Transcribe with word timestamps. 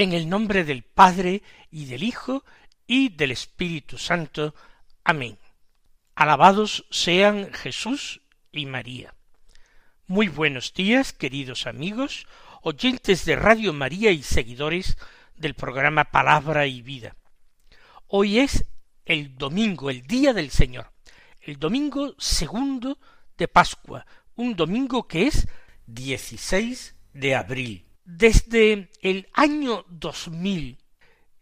En 0.00 0.14
el 0.14 0.30
nombre 0.30 0.64
del 0.64 0.82
Padre 0.82 1.42
y 1.70 1.84
del 1.84 2.04
Hijo 2.04 2.42
y 2.86 3.10
del 3.10 3.32
Espíritu 3.32 3.98
Santo. 3.98 4.54
Amén. 5.04 5.36
Alabados 6.14 6.86
sean 6.88 7.52
Jesús 7.52 8.22
y 8.50 8.64
María. 8.64 9.12
Muy 10.06 10.28
buenos 10.28 10.72
días, 10.72 11.12
queridos 11.12 11.66
amigos, 11.66 12.26
oyentes 12.62 13.26
de 13.26 13.36
Radio 13.36 13.74
María 13.74 14.10
y 14.10 14.22
seguidores 14.22 14.96
del 15.36 15.52
programa 15.52 16.04
Palabra 16.04 16.66
y 16.66 16.80
Vida. 16.80 17.14
Hoy 18.06 18.38
es 18.38 18.64
el 19.04 19.36
domingo, 19.36 19.90
el 19.90 20.06
día 20.06 20.32
del 20.32 20.48
Señor, 20.48 20.90
el 21.42 21.58
domingo 21.58 22.14
segundo 22.16 22.96
de 23.36 23.48
Pascua, 23.48 24.06
un 24.34 24.56
domingo 24.56 25.06
que 25.06 25.26
es 25.26 25.46
16 25.88 26.94
de 27.12 27.34
abril. 27.34 27.89
Desde 28.04 28.90
el 29.02 29.28
año 29.32 29.84
2000, 29.88 30.78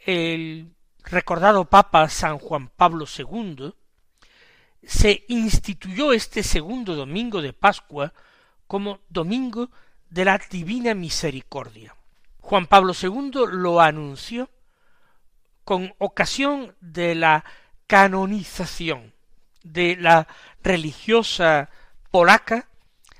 el 0.00 0.74
recordado 1.04 1.64
Papa 1.64 2.08
San 2.08 2.38
Juan 2.38 2.68
Pablo 2.68 3.06
II 3.06 3.72
se 4.82 5.24
instituyó 5.28 6.12
este 6.12 6.42
segundo 6.42 6.94
domingo 6.94 7.42
de 7.42 7.52
Pascua 7.52 8.12
como 8.66 9.00
domingo 9.08 9.70
de 10.10 10.24
la 10.24 10.40
Divina 10.50 10.94
Misericordia. 10.94 11.94
Juan 12.40 12.66
Pablo 12.66 12.92
II 13.00 13.32
lo 13.50 13.80
anunció 13.80 14.50
con 15.64 15.94
ocasión 15.98 16.74
de 16.80 17.14
la 17.14 17.44
canonización 17.86 19.12
de 19.62 19.96
la 19.96 20.26
religiosa 20.62 21.70
polaca 22.10 22.68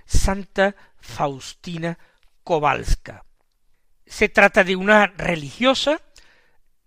Santa 0.07 0.75
Faustina 1.01 1.99
Kowalska. 2.45 3.25
Se 4.09 4.29
trata 4.31 4.65
de 4.65 4.75
una 4.75 5.07
religiosa 5.07 6.01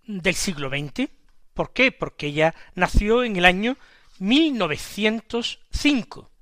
del 0.02 0.34
siglo 0.34 0.68
XX. 0.68 1.08
¿Por 1.54 1.72
qué? 1.72 1.92
Porque 1.92 2.26
ella 2.26 2.52
nació 2.74 3.22
en 3.22 3.36
el 3.36 3.44
año 3.44 3.78
1905 4.18 6.32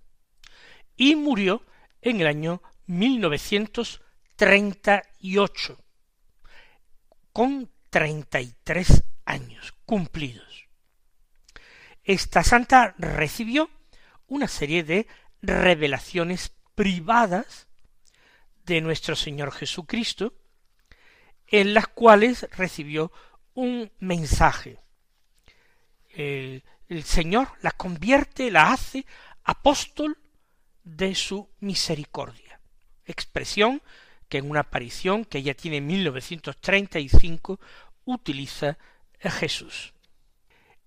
y 0.97 1.17
murió 1.17 1.67
en 2.01 2.23
el 2.23 2.27
año 2.27 2.63
1938 2.87 5.85
con 7.33 7.71
33 7.91 9.05
años 9.27 9.75
cumplidos. 9.85 10.67
Esta 12.03 12.43
santa 12.43 12.95
recibió 12.99 13.69
una 14.27 14.49
serie 14.49 14.83
de 14.83 15.07
revelaciones 15.43 16.55
privadas 16.75 17.69
de 18.65 18.81
nuestro 18.81 19.15
Señor 19.15 19.53
Jesucristo 19.53 20.40
en 21.51 21.75
las 21.75 21.89
cuales 21.89 22.49
recibió 22.57 23.13
un 23.55 23.91
mensaje. 23.99 24.79
El, 26.09 26.63
Señor 27.05 27.49
la 27.63 27.71
convierte, 27.73 28.51
la 28.51 28.73
hace 28.73 29.07
apóstol 29.45 30.19
de 30.83 31.15
su 31.15 31.49
misericordia. 31.61 32.61
Expresión 33.05 33.83
que 34.29 34.39
en 34.39 34.51
una 34.51 34.61
aparición 34.61 35.25
que 35.25 35.39
ella 35.39 35.55
tiene 35.55 35.79
en 35.79 35.87
1935 35.87 37.61
utiliza 38.05 38.79
Jesús. 39.21 39.93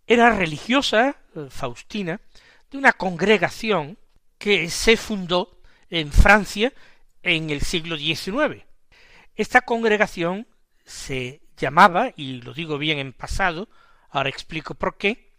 Era 0.08 0.36
religiosa, 0.36 1.18
eh, 1.36 1.48
Faustina, 1.50 2.20
de 2.72 2.78
una 2.78 2.94
congregación 2.94 3.98
que 4.38 4.70
se 4.70 4.98
fundó 4.98 5.62
en 5.90 6.12
Francia 6.12 6.74
en 7.22 7.50
el 7.50 7.62
siglo 7.62 7.98
XIX. 7.98 8.66
Esta 9.36 9.62
congregación 9.62 10.48
se 10.86 11.42
llamaba, 11.58 12.12
y 12.16 12.42
lo 12.42 12.54
digo 12.54 12.78
bien 12.78 13.00
en 13.00 13.14
pasado, 13.14 13.70
ahora 14.10 14.30
explico 14.30 14.76
por 14.76 14.98
qué, 14.98 15.34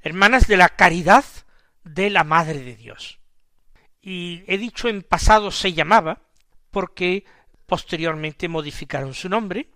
Hermanas 0.00 0.46
de 0.46 0.56
la 0.56 0.68
Caridad 0.68 1.24
de 1.84 2.10
la 2.10 2.24
Madre 2.24 2.60
de 2.60 2.76
Dios. 2.76 3.18
Y 4.00 4.44
he 4.46 4.58
dicho 4.58 4.88
en 4.88 5.02
pasado 5.02 5.50
se 5.50 5.72
llamaba 5.72 6.22
porque 6.70 7.24
posteriormente 7.66 8.48
modificaron 8.48 9.14
su 9.14 9.28
nombre, 9.28 9.68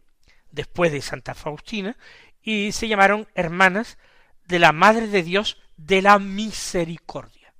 después 0.51 0.93
de 0.93 1.03
Santa 1.03 1.35
Faustina, 1.35 1.97
y 2.43 2.73
se 2.73 2.89
llamaron 2.89 3.29
Hermanas 3.35 3.99
de 4.47 4.59
la 4.59 4.73
Madre 4.73 5.09
de 5.09 5.23
Dios 5.23 5.59
de 5.77 6.03
la 6.03 6.19
Misericordia. 6.19 7.55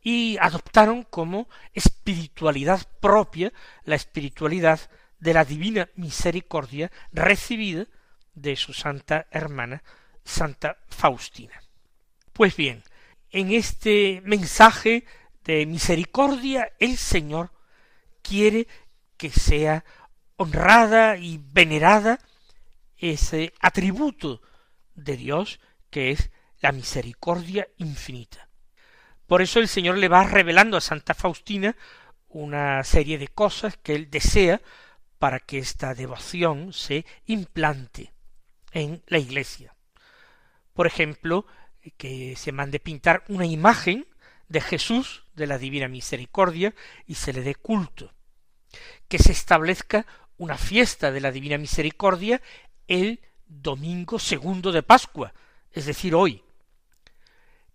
Y 0.00 0.36
adoptaron 0.40 1.02
como 1.04 1.48
espiritualidad 1.74 2.86
propia 3.00 3.52
la 3.84 3.96
espiritualidad 3.96 4.80
de 5.18 5.34
la 5.34 5.44
divina 5.44 5.88
misericordia 5.96 6.90
recibida 7.12 7.86
de 8.34 8.56
su 8.56 8.72
santa 8.72 9.26
hermana 9.30 9.82
Santa 10.24 10.78
Faustina. 10.88 11.62
Pues 12.32 12.54
bien, 12.56 12.82
en 13.30 13.52
este 13.52 14.22
mensaje 14.24 15.04
de 15.44 15.66
misericordia 15.66 16.72
el 16.78 16.96
Señor 16.96 17.50
quiere 18.22 18.68
que 19.16 19.30
sea 19.30 19.84
honrada 20.36 21.16
y 21.16 21.40
venerada 21.52 22.20
ese 22.96 23.52
atributo 23.60 24.40
de 24.94 25.16
Dios 25.16 25.60
que 25.90 26.10
es 26.10 26.30
la 26.60 26.72
misericordia 26.72 27.68
infinita. 27.78 28.48
Por 29.26 29.42
eso 29.42 29.60
el 29.60 29.68
Señor 29.68 29.98
le 29.98 30.08
va 30.08 30.24
revelando 30.24 30.76
a 30.76 30.80
Santa 30.80 31.14
Faustina 31.14 31.76
una 32.28 32.82
serie 32.84 33.18
de 33.18 33.28
cosas 33.28 33.76
que 33.76 33.94
él 33.94 34.10
desea 34.10 34.60
para 35.18 35.40
que 35.40 35.58
esta 35.58 35.94
devoción 35.94 36.72
se 36.72 37.04
implante 37.26 38.12
en 38.72 39.02
la 39.06 39.18
iglesia. 39.18 39.74
Por 40.74 40.86
ejemplo, 40.86 41.46
que 41.96 42.36
se 42.36 42.52
mande 42.52 42.78
pintar 42.78 43.24
una 43.28 43.46
imagen 43.46 44.06
de 44.48 44.60
Jesús 44.60 45.24
de 45.34 45.46
la 45.46 45.58
Divina 45.58 45.88
Misericordia 45.88 46.74
y 47.06 47.14
se 47.14 47.32
le 47.32 47.42
dé 47.42 47.54
culto. 47.54 48.12
Que 49.08 49.18
se 49.18 49.32
establezca 49.32 50.06
una 50.36 50.56
fiesta 50.56 51.10
de 51.10 51.20
la 51.20 51.32
Divina 51.32 51.58
Misericordia 51.58 52.40
el 52.86 53.20
domingo 53.46 54.18
segundo 54.18 54.72
de 54.72 54.82
Pascua, 54.82 55.32
es 55.72 55.86
decir, 55.86 56.14
hoy. 56.14 56.42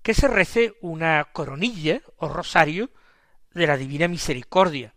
Que 0.01 0.13
se 0.13 0.27
rece 0.27 0.75
una 0.81 1.25
coronilla 1.25 2.01
o 2.17 2.27
rosario 2.27 2.91
de 3.53 3.67
la 3.67 3.77
Divina 3.77 4.07
Misericordia, 4.07 4.93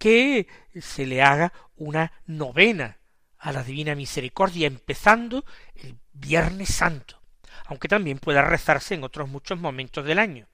que 0.00 0.48
se 0.80 1.04
le 1.04 1.20
haga 1.20 1.52
una 1.76 2.10
novena 2.24 2.96
a 3.38 3.52
la 3.52 3.62
Divina 3.62 3.94
Misericordia, 3.94 4.66
empezando 4.66 5.44
el 5.74 5.98
Viernes 6.14 6.70
Santo, 6.70 7.20
aunque 7.66 7.86
también 7.86 8.18
pueda 8.18 8.40
rezarse 8.40 8.94
en 8.94 9.04
otros 9.04 9.28
muchos 9.28 9.60
momentos 9.60 10.06
del 10.06 10.18
año. 10.18 10.48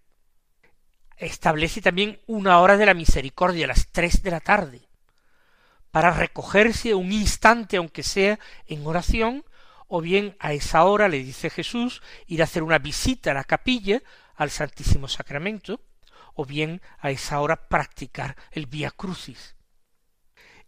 Establece 1.16 1.80
también 1.80 2.20
una 2.26 2.58
hora 2.58 2.76
de 2.76 2.86
la 2.86 2.94
misericordia 2.94 3.66
a 3.66 3.68
las 3.68 3.86
tres 3.92 4.20
de 4.24 4.32
la 4.32 4.40
tarde, 4.40 4.88
para 5.92 6.10
recogerse 6.10 6.94
un 6.94 7.12
instante, 7.12 7.76
aunque 7.76 8.02
sea 8.02 8.40
en 8.66 8.84
oración, 8.84 9.44
o 9.86 10.00
bien 10.00 10.36
a 10.40 10.54
esa 10.54 10.84
hora, 10.84 11.06
le 11.08 11.18
dice 11.18 11.50
Jesús, 11.50 12.02
ir 12.26 12.40
a 12.40 12.44
hacer 12.44 12.64
una 12.64 12.80
visita 12.80 13.30
a 13.30 13.34
la 13.34 13.44
capilla, 13.44 14.02
al 14.34 14.50
Santísimo 14.50 15.06
Sacramento, 15.06 15.80
o 16.36 16.44
bien 16.44 16.80
a 17.00 17.10
esa 17.10 17.40
hora 17.40 17.68
practicar 17.68 18.36
el 18.52 18.66
Vía 18.66 18.92
Crucis. 18.92 19.56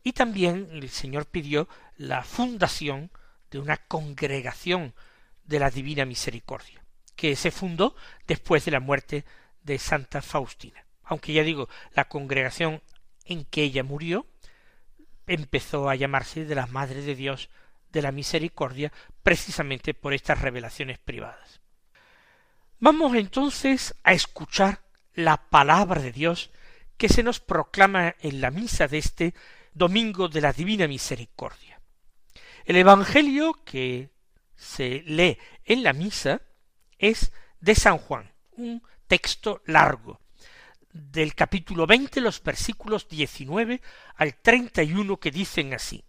Y 0.02 0.12
también 0.12 0.68
el 0.72 0.88
Señor 0.88 1.26
pidió 1.26 1.68
la 1.96 2.22
fundación 2.22 3.10
de 3.50 3.58
una 3.58 3.76
congregación 3.76 4.94
de 5.44 5.60
la 5.60 5.70
Divina 5.70 6.04
Misericordia, 6.04 6.82
que 7.14 7.36
se 7.36 7.50
fundó 7.50 7.94
después 8.26 8.64
de 8.64 8.70
la 8.70 8.80
muerte 8.80 9.24
de 9.62 9.78
Santa 9.78 10.22
Faustina. 10.22 10.84
Aunque 11.04 11.32
ya 11.32 11.42
digo, 11.42 11.68
la 11.94 12.08
congregación 12.08 12.82
en 13.24 13.44
que 13.44 13.62
ella 13.62 13.84
murió, 13.84 14.26
empezó 15.26 15.90
a 15.90 15.94
llamarse 15.94 16.44
de 16.46 16.54
la 16.54 16.66
Madre 16.66 17.02
de 17.02 17.14
Dios 17.14 17.50
de 17.92 18.02
la 18.02 18.12
Misericordia, 18.12 18.92
precisamente 19.22 19.92
por 19.94 20.14
estas 20.14 20.40
revelaciones 20.40 20.98
privadas. 20.98 21.60
Vamos 22.80 23.14
entonces 23.14 23.94
a 24.04 24.12
escuchar 24.12 24.80
la 25.18 25.36
palabra 25.36 26.00
de 26.00 26.12
Dios 26.12 26.50
que 26.96 27.08
se 27.08 27.24
nos 27.24 27.40
proclama 27.40 28.14
en 28.20 28.40
la 28.40 28.52
misa 28.52 28.86
de 28.86 28.98
este 28.98 29.34
domingo 29.74 30.28
de 30.28 30.40
la 30.40 30.52
Divina 30.52 30.86
Misericordia. 30.86 31.80
El 32.64 32.76
Evangelio 32.76 33.64
que 33.64 34.10
se 34.54 35.02
lee 35.06 35.36
en 35.64 35.82
la 35.82 35.92
misa 35.92 36.40
es 36.98 37.32
de 37.60 37.74
San 37.74 37.98
Juan, 37.98 38.30
un 38.52 38.80
texto 39.08 39.60
largo, 39.66 40.20
del 40.92 41.34
capítulo 41.34 41.86
veinte, 41.86 42.20
los 42.20 42.40
versículos 42.40 43.08
diecinueve 43.08 43.80
al 44.16 44.36
treinta 44.36 44.84
y 44.84 44.92
uno 44.92 45.16
que 45.16 45.32
dicen 45.32 45.74
así. 45.74 46.04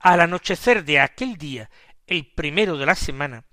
Al 0.00 0.20
anochecer 0.20 0.84
de 0.84 0.98
aquel 0.98 1.36
día, 1.36 1.70
el 2.08 2.26
primero 2.26 2.76
de 2.78 2.86
la 2.86 2.96
semana, 2.96 3.44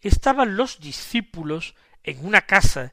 estaban 0.00 0.56
los 0.56 0.78
discípulos 0.78 1.74
en 2.04 2.24
una 2.24 2.42
casa 2.42 2.92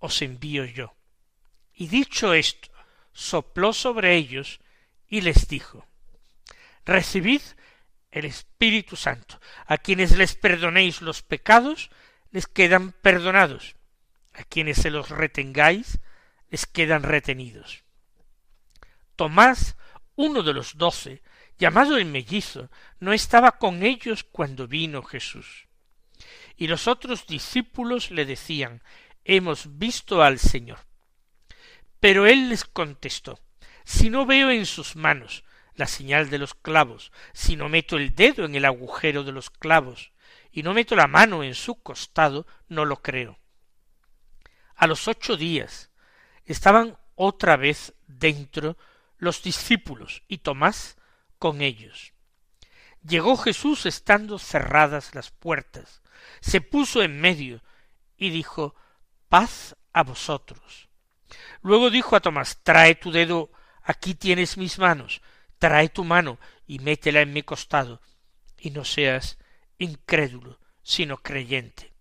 os 0.00 0.20
envío 0.22 0.64
yo. 0.64 0.94
Y 1.72 1.86
dicho 1.86 2.34
esto, 2.34 2.68
sopló 3.12 3.72
sobre 3.72 4.16
ellos 4.16 4.60
y 5.08 5.20
les 5.20 5.48
dijo, 5.48 5.86
Recibid 6.84 7.42
el 8.10 8.24
Espíritu 8.24 8.96
Santo. 8.96 9.40
A 9.66 9.78
quienes 9.78 10.16
les 10.16 10.34
perdonéis 10.34 11.00
los 11.02 11.22
pecados, 11.22 11.90
les 12.30 12.46
quedan 12.46 12.92
perdonados. 12.92 13.76
A 14.32 14.44
quienes 14.44 14.78
se 14.78 14.90
los 14.90 15.10
retengáis, 15.10 15.98
les 16.50 16.66
quedan 16.66 17.02
retenidos. 17.02 17.84
Tomás, 19.16 19.76
uno 20.16 20.42
de 20.42 20.52
los 20.52 20.76
doce, 20.76 21.22
llamado 21.58 21.96
el 21.96 22.06
mellizo, 22.06 22.70
no 22.98 23.12
estaba 23.12 23.58
con 23.58 23.82
ellos 23.82 24.24
cuando 24.24 24.66
vino 24.66 25.02
Jesús. 25.02 25.66
Y 26.56 26.66
los 26.66 26.88
otros 26.88 27.26
discípulos 27.26 28.10
le 28.10 28.24
decían, 28.24 28.82
hemos 29.24 29.78
visto 29.78 30.22
al 30.22 30.38
Señor. 30.38 30.78
Pero 32.00 32.26
él 32.26 32.48
les 32.48 32.64
contestó, 32.64 33.38
si 33.84 34.10
no 34.10 34.26
veo 34.26 34.50
en 34.50 34.66
sus 34.66 34.96
manos 34.96 35.44
la 35.74 35.86
señal 35.86 36.30
de 36.30 36.38
los 36.38 36.54
clavos, 36.54 37.12
si 37.32 37.56
no 37.56 37.68
meto 37.68 37.96
el 37.96 38.14
dedo 38.14 38.44
en 38.44 38.54
el 38.54 38.64
agujero 38.64 39.24
de 39.24 39.32
los 39.32 39.50
clavos, 39.50 40.12
y 40.52 40.62
no 40.62 40.74
meto 40.74 40.96
la 40.96 41.06
mano 41.06 41.42
en 41.42 41.54
su 41.54 41.82
costado, 41.82 42.46
no 42.68 42.84
lo 42.84 43.02
creo. 43.02 43.38
A 44.74 44.86
los 44.86 45.08
ocho 45.08 45.36
días 45.36 45.90
estaban 46.44 46.98
otra 47.14 47.56
vez 47.56 47.94
dentro 48.06 48.76
los 49.18 49.42
discípulos 49.42 50.22
y 50.26 50.38
Tomás 50.38 50.96
con 51.38 51.60
ellos. 51.60 52.12
Llegó 53.06 53.36
Jesús 53.36 53.86
estando 53.86 54.38
cerradas 54.38 55.14
las 55.14 55.30
puertas, 55.30 56.02
se 56.40 56.60
puso 56.60 57.02
en 57.02 57.20
medio 57.20 57.62
y 58.16 58.30
dijo 58.30 58.74
paz 59.30 59.76
a 59.94 60.02
vosotros. 60.02 60.90
Luego 61.62 61.88
dijo 61.88 62.16
a 62.16 62.20
Tomás 62.20 62.58
trae 62.62 62.96
tu 62.96 63.12
dedo, 63.12 63.50
aquí 63.82 64.14
tienes 64.14 64.58
mis 64.58 64.78
manos, 64.78 65.22
trae 65.58 65.88
tu 65.88 66.04
mano 66.04 66.38
y 66.66 66.80
métela 66.80 67.22
en 67.22 67.32
mi 67.32 67.42
costado, 67.42 68.02
y 68.58 68.70
no 68.70 68.84
seas 68.84 69.38
incrédulo, 69.78 70.60
sino 70.82 71.16
creyente. 71.18 71.94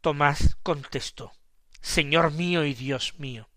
Tomás 0.00 0.56
contestó 0.62 1.32
Señor 1.80 2.32
mío 2.32 2.64
y 2.64 2.74
Dios 2.74 3.18
mío. 3.18 3.48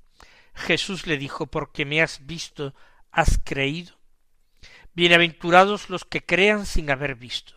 Jesús 0.55 1.07
le 1.07 1.17
dijo, 1.17 1.47
porque 1.47 1.85
me 1.85 2.01
has 2.01 2.25
visto, 2.25 2.73
has 3.11 3.39
creído. 3.43 3.99
Bienaventurados 4.93 5.89
los 5.89 6.05
que 6.05 6.25
crean 6.25 6.65
sin 6.65 6.89
haber 6.89 7.15
visto. 7.15 7.53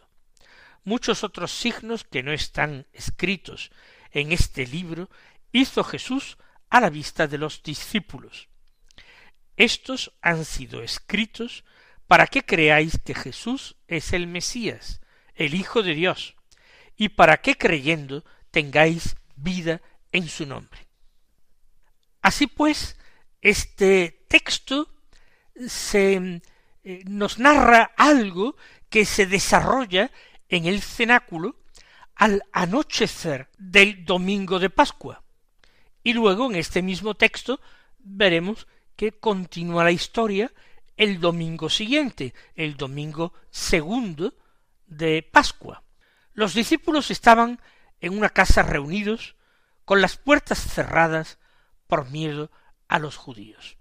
Muchos 0.84 1.24
otros 1.24 1.52
signos 1.52 2.04
que 2.04 2.22
no 2.22 2.32
están 2.32 2.86
escritos 2.92 3.70
en 4.10 4.32
este 4.32 4.66
libro 4.66 5.08
hizo 5.60 5.84
Jesús 5.84 6.38
a 6.70 6.80
la 6.80 6.90
vista 6.90 7.26
de 7.26 7.38
los 7.38 7.62
discípulos. 7.62 8.48
Estos 9.56 10.12
han 10.20 10.44
sido 10.44 10.82
escritos 10.82 11.64
para 12.06 12.26
que 12.26 12.44
creáis 12.44 12.98
que 13.04 13.14
Jesús 13.14 13.76
es 13.88 14.12
el 14.12 14.26
Mesías, 14.26 15.00
el 15.34 15.54
Hijo 15.54 15.82
de 15.82 15.94
Dios, 15.94 16.36
y 16.96 17.10
para 17.10 17.38
que 17.38 17.56
creyendo 17.56 18.24
tengáis 18.50 19.16
vida 19.34 19.80
en 20.12 20.28
su 20.28 20.46
nombre. 20.46 20.86
Así 22.22 22.46
pues, 22.46 22.96
este 23.40 24.24
texto 24.28 24.88
se 25.68 26.42
eh, 26.84 27.02
nos 27.06 27.38
narra 27.38 27.92
algo 27.96 28.56
que 28.88 29.04
se 29.04 29.26
desarrolla 29.26 30.10
en 30.48 30.66
el 30.66 30.80
cenáculo 30.82 31.56
al 32.14 32.42
anochecer 32.52 33.50
del 33.58 34.04
domingo 34.04 34.58
de 34.58 34.70
Pascua. 34.70 35.25
Y 36.06 36.12
luego 36.12 36.48
en 36.48 36.54
este 36.54 36.82
mismo 36.82 37.16
texto 37.16 37.60
veremos 37.98 38.68
que 38.94 39.10
continúa 39.10 39.82
la 39.82 39.90
historia 39.90 40.52
el 40.96 41.18
domingo 41.18 41.68
siguiente, 41.68 42.32
el 42.54 42.76
domingo 42.76 43.34
segundo 43.50 44.32
de 44.86 45.28
Pascua. 45.28 45.82
Los 46.32 46.54
discípulos 46.54 47.10
estaban 47.10 47.60
en 48.00 48.16
una 48.16 48.28
casa 48.28 48.62
reunidos 48.62 49.34
con 49.84 50.00
las 50.00 50.16
puertas 50.16 50.60
cerradas 50.60 51.40
por 51.88 52.08
miedo 52.08 52.52
a 52.86 53.00
los 53.00 53.16
judíos. 53.16 53.76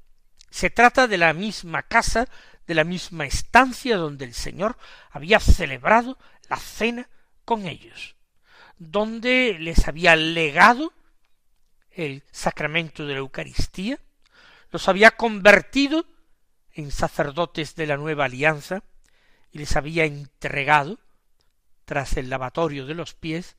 Se 0.50 0.71
trata 0.71 1.07
de 1.07 1.19
la 1.19 1.31
misma 1.31 1.83
casa, 1.83 2.28
de 2.66 2.74
la 2.74 2.86
misma 2.86 3.28
estancia 3.28 3.97
donde 3.97 4.26
el 4.26 4.33
Señor 4.33 4.80
había 5.11 5.40
celebrado 5.40 6.18
la 6.50 6.57
cena 6.57 7.07
con 7.45 7.68
ellos, 7.68 8.16
donde 8.80 9.57
les 9.59 9.88
había 9.88 10.16
legado 10.16 10.92
el 11.95 12.23
sacramento 12.31 13.06
de 13.06 13.14
la 13.14 13.19
Eucaristía, 13.19 13.99
los 14.71 14.87
había 14.87 15.11
convertido 15.11 16.06
en 16.73 16.92
sacerdotes 16.92 17.75
de 17.75 17.87
la 17.87 17.97
nueva 17.97 18.25
alianza 18.25 18.83
y 19.52 19.59
les 19.59 19.75
había 19.75 20.06
entregado, 20.06 20.99
tras 21.85 22.18
el 22.18 22.30
lavatorio 22.30 22.85
de 22.85 22.95
los 22.95 23.14
pies, 23.14 23.56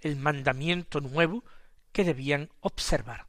el 0.00 0.16
mandamiento 0.16 1.00
nuevo 1.00 1.44
que 1.92 2.04
debían 2.04 2.50
observar. 2.60 3.28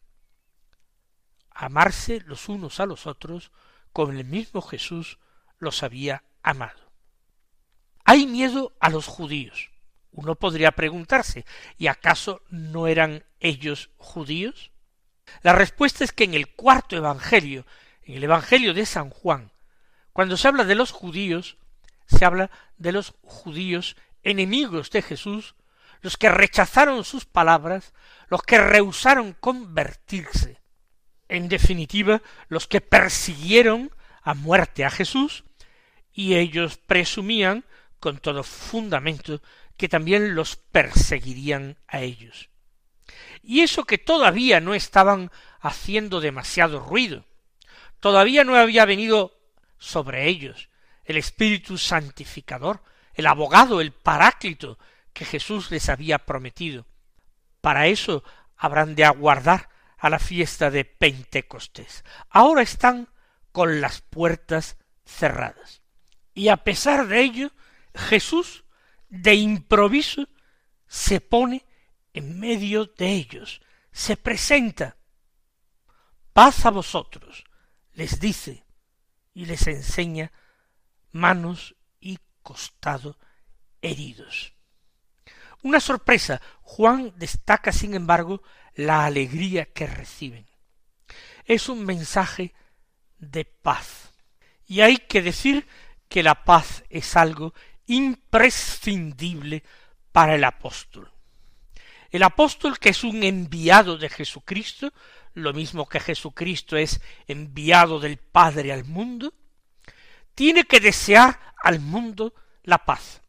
Amarse 1.52 2.22
los 2.22 2.50
unos 2.50 2.80
a 2.80 2.86
los 2.86 3.08
otros 3.08 3.52
como 3.94 4.12
el 4.12 4.26
mismo 4.26 4.62
Jesús 4.62 5.20
los 5.60 5.84
había 5.84 6.24
amado. 6.44 6.92
Hay 8.04 8.26
miedo 8.26 8.76
a 8.80 8.90
los 8.90 9.06
judíos. 9.06 9.70
Uno 10.18 10.34
podría 10.34 10.72
preguntarse, 10.72 11.46
¿y 11.78 11.86
acaso 11.86 12.42
no 12.50 12.88
eran 12.88 13.24
ellos 13.40 13.92
judíos? 13.98 14.72
La 15.44 15.54
respuesta 15.54 16.04
es 16.04 16.12
que 16.12 16.24
en 16.24 16.34
el 16.34 16.48
cuarto 16.48 16.98
Evangelio, 16.98 17.68
en 18.02 18.16
el 18.16 18.24
Evangelio 18.24 18.74
de 18.74 18.88
San 18.88 19.12
Juan, 19.12 19.52
cuando 20.14 20.36
se 20.36 20.48
habla 20.48 20.64
de 20.64 20.74
los 20.74 20.92
judíos, 20.92 21.58
se 22.08 22.26
habla 22.26 22.50
de 22.78 22.94
los 22.94 23.14
judíos 23.22 23.96
enemigos 24.24 24.90
de 24.90 25.04
Jesús, 25.04 25.54
los 26.02 26.18
que 26.18 26.30
rechazaron 26.30 27.04
sus 27.04 27.26
palabras, 27.26 27.94
los 28.28 28.42
que 28.42 28.58
rehusaron 28.58 29.34
convertirse, 29.34 30.60
en 31.28 31.48
definitiva, 31.48 32.24
los 32.48 32.66
que 32.66 32.82
persiguieron 32.82 33.92
a 34.24 34.34
muerte 34.34 34.84
a 34.84 34.90
Jesús, 34.90 35.44
y 36.12 36.38
ellos 36.38 36.78
presumían, 36.80 37.66
con 38.00 38.18
todo 38.18 38.44
fundamento, 38.44 39.42
que 39.78 39.88
también 39.88 40.36
los 40.36 40.56
perseguirían 40.56 41.78
a 41.88 42.02
ellos. 42.02 42.50
Y 43.42 43.62
eso 43.62 43.86
que 43.86 43.98
todavía 43.98 44.60
no 44.60 44.74
estaban 44.74 45.32
haciendo 45.60 46.20
demasiado 46.20 46.80
ruido, 46.80 47.26
todavía 48.00 48.44
no 48.44 48.56
había 48.56 48.86
venido 48.86 49.40
sobre 49.78 50.28
ellos 50.28 50.70
el 51.06 51.18
Espíritu 51.18 51.78
Santificador, 51.78 52.84
el 53.14 53.28
abogado, 53.28 53.80
el 53.80 53.94
Paráclito 53.94 54.78
que 55.14 55.26
Jesús 55.26 55.72
les 55.72 55.90
había 55.90 56.20
prometido. 56.20 56.86
Para 57.62 57.88
eso 57.88 58.24
habrán 58.58 58.96
de 58.96 59.06
aguardar 59.06 59.70
a 59.98 60.10
la 60.10 60.20
fiesta 60.20 60.70
de 60.70 60.86
Pentecostés. 60.86 62.04
Ahora 62.30 62.62
están 62.62 63.08
con 63.52 63.82
las 63.82 64.02
puertas 64.02 64.78
cerradas. 65.06 65.82
Y 66.34 66.50
a 66.50 66.58
pesar 66.58 67.08
de 67.08 67.22
ello, 67.22 67.52
Jesús 67.96 68.64
de 69.10 69.36
improviso 69.36 70.28
se 70.88 71.22
pone 71.22 71.66
en 72.14 72.40
medio 72.40 72.86
de 72.86 73.12
ellos, 73.12 73.62
se 73.92 74.18
presenta. 74.18 74.98
Paz 76.34 76.66
a 76.66 76.72
vosotros, 76.72 77.44
les 77.94 78.20
dice, 78.20 78.66
y 79.34 79.46
les 79.46 79.68
enseña 79.68 80.32
manos 81.12 81.76
y 82.00 82.20
costado 82.42 83.18
heridos. 83.82 84.54
Una 85.64 85.80
sorpresa. 85.80 86.42
Juan 86.62 87.14
destaca, 87.18 87.72
sin 87.72 87.94
embargo, 87.94 88.42
la 88.76 89.06
alegría 89.06 89.66
que 89.66 89.88
reciben. 89.88 90.48
Es 91.46 91.70
un 91.70 91.86
mensaje 91.86 92.54
de 93.18 93.46
paz. 93.46 94.14
Y 94.66 94.82
hay 94.82 94.98
que 94.98 95.22
decir 95.22 95.68
que 96.10 96.24
la 96.24 96.44
paz 96.44 96.84
es 96.90 97.16
algo 97.16 97.54
imprescindible 97.88 99.64
para 100.12 100.36
el 100.36 100.44
apóstol. 100.44 101.12
El 102.10 102.24
apóstol 102.24 102.80
que 102.80 102.90
es 102.90 103.04
un 103.04 103.24
enviado 103.24 103.98
de 103.98 104.10
Jesucristo, 104.10 104.94
lo 105.34 105.54
mismo 105.54 105.88
que 105.88 106.00
Jesucristo 106.00 106.78
es 106.78 107.02
enviado 107.28 108.00
del 108.00 108.18
Padre 108.18 108.72
al 108.72 108.86
mundo, 108.86 109.34
tiene 110.36 110.64
que 110.64 110.80
desear 110.80 111.40
al 111.62 111.80
mundo 111.80 112.34
la 112.64 112.86
paz. 112.86 113.22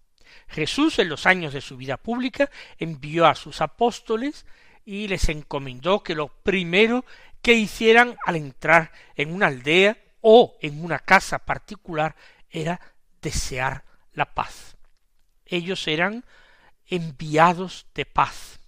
Jesús 0.48 0.98
en 0.98 1.08
los 1.08 1.26
años 1.26 1.52
de 1.52 1.60
su 1.60 1.76
vida 1.76 1.96
pública 1.96 2.50
envió 2.78 3.26
a 3.26 3.34
sus 3.34 3.60
apóstoles 3.60 4.46
y 4.84 5.08
les 5.08 5.28
encomendó 5.28 6.02
que 6.02 6.14
lo 6.14 6.28
primero 6.28 7.04
que 7.42 7.52
hicieran 7.52 8.16
al 8.24 8.36
entrar 8.36 8.92
en 9.14 9.32
una 9.32 9.48
aldea 9.48 9.98
o 10.20 10.56
en 10.60 10.82
una 10.82 10.98
casa 10.98 11.38
particular 11.38 12.16
era 12.50 12.80
desear 13.20 13.84
la 14.18 14.34
paz. 14.34 14.76
Ellos 15.46 15.88
eran 15.88 16.24
enviados 16.86 17.86
de 17.94 18.04
paz. 18.04 18.60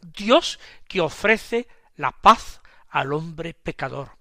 Dios 0.00 0.60
que 0.86 1.00
ofrece 1.00 1.66
la 1.96 2.12
paz 2.12 2.60
al 2.88 3.12
hombre 3.12 3.54
pecador. 3.54 4.16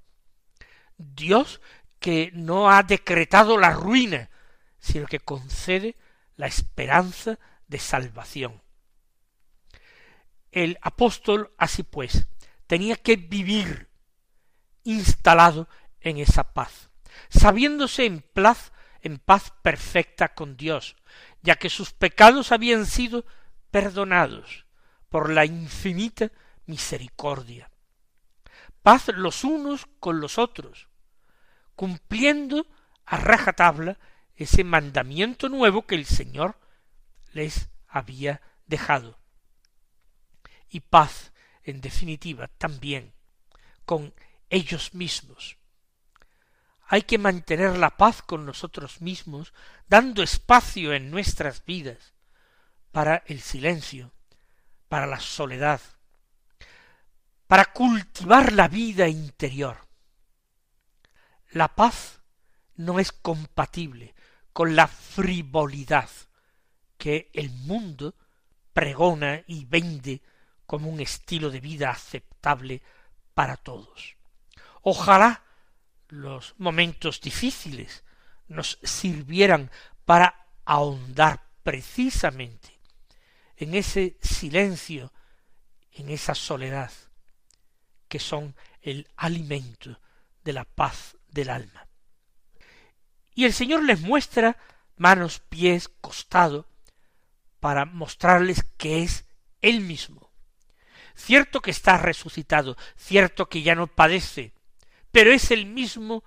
Dios 0.98 1.62
que 2.00 2.32
no 2.34 2.72
ha 2.72 2.82
decretado 2.84 3.58
la 3.58 3.72
ruina, 3.72 4.30
sino 4.80 5.06
que 5.06 5.20
concede 5.20 5.96
la 6.36 6.48
esperanza 6.48 7.38
de 7.68 7.80
salvación. 7.80 8.62
El 10.52 10.80
apóstol, 10.82 11.54
así 11.58 11.84
pues, 11.84 12.28
tenía 12.66 12.96
que 12.96 13.18
vivir 13.18 13.90
instalado 14.84 15.68
en 16.00 16.18
esa 16.18 16.54
paz, 16.54 16.90
sabiéndose 17.30 18.06
en 18.06 18.22
paz, 18.22 18.72
en 19.02 19.18
paz 19.18 19.54
perfecta 19.62 20.34
con 20.34 20.58
Dios, 20.58 20.96
ya 21.42 21.56
que 21.56 21.70
sus 21.70 21.94
pecados 21.94 22.52
habían 22.52 22.86
sido 22.86 23.26
perdonados 23.72 24.66
por 25.10 25.30
la 25.30 25.46
infinita 25.46 26.32
misericordia. 26.66 27.72
Paz 28.82 29.10
los 29.14 29.44
unos 29.44 29.88
con 30.00 30.20
los 30.20 30.38
otros, 30.38 30.88
cumpliendo 31.76 32.68
a 33.06 33.18
rajatabla 33.18 33.98
ese 34.36 34.64
mandamiento 34.64 35.50
nuevo 35.50 35.86
que 35.86 35.96
el 35.96 36.06
Señor 36.06 36.58
les 37.34 37.70
había 37.88 38.42
dejado. 38.68 39.20
Y 40.70 40.82
paz, 40.82 41.34
en 41.64 41.82
definitiva, 41.82 42.48
también 42.48 43.14
con 43.86 44.14
ellos 44.50 44.94
mismos. 44.94 45.59
Hay 46.92 47.04
que 47.04 47.20
mantener 47.20 47.78
la 47.78 47.98
paz 47.98 48.24
con 48.24 48.48
nosotros 48.48 49.00
mismos, 49.00 49.54
dando 49.88 50.24
espacio 50.24 50.92
en 50.92 51.12
nuestras 51.12 51.64
vidas 51.64 52.16
para 52.92 53.24
el 53.28 53.42
silencio, 53.42 54.12
para 54.88 55.06
la 55.06 55.20
soledad, 55.20 55.80
para 57.46 57.66
cultivar 57.66 58.54
la 58.54 58.68
vida 58.68 59.08
interior. 59.08 59.78
La 61.52 61.76
paz 61.76 62.22
no 62.76 63.00
es 63.00 63.12
compatible 63.12 64.16
con 64.52 64.76
la 64.76 64.88
frivolidad 64.88 66.10
que 66.98 67.30
el 67.34 67.52
mundo 67.52 68.16
pregona 68.74 69.44
y 69.46 69.66
vende 69.66 70.24
como 70.66 70.90
un 70.90 71.02
estilo 71.02 71.52
de 71.52 71.60
vida 71.60 71.92
aceptable 71.92 72.82
para 73.36 73.58
todos. 73.58 74.16
Ojalá 74.82 75.44
los 76.10 76.56
momentos 76.58 77.22
difíciles 77.22 78.04
nos 78.48 78.80
sirvieran 78.84 79.72
para 80.06 80.48
ahondar 80.66 81.44
precisamente 81.64 82.80
en 83.58 83.76
ese 83.76 84.18
silencio, 84.22 85.14
en 85.94 86.10
esa 86.10 86.34
soledad, 86.34 86.92
que 88.08 88.20
son 88.20 88.56
el 88.82 89.08
alimento 89.18 90.00
de 90.44 90.54
la 90.54 90.66
paz 90.66 91.18
del 91.28 91.50
alma. 91.50 91.88
Y 93.36 93.46
el 93.46 93.54
Señor 93.54 93.84
les 93.84 94.02
muestra 94.02 94.58
manos, 94.98 95.40
pies, 95.40 95.90
costado, 96.02 96.68
para 97.60 97.86
mostrarles 97.86 98.64
que 98.78 99.04
es 99.04 99.26
Él 99.62 99.82
mismo. 99.82 100.32
Cierto 101.16 101.62
que 101.62 101.72
está 101.72 101.98
resucitado, 101.98 102.78
cierto 102.96 103.50
que 103.50 103.62
ya 103.62 103.76
no 103.76 103.88
padece, 103.88 104.54
pero 105.12 105.32
es 105.32 105.52
el 105.52 105.66
mismo 105.66 106.24